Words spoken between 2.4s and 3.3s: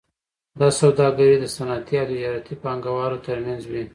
پانګوالو